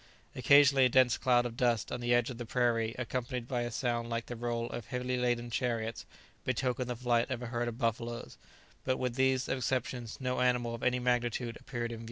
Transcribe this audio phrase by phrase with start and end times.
[0.35, 3.69] Occasionally a dense cloud of dust on the edge of the prairie, accompanied by a
[3.69, 6.07] sound like the roll of heavily laden chariots,
[6.43, 8.39] betokened the flight of a herd of buffaloes;
[8.83, 11.99] but with these exceptions no animal of any magnitude appeared in view.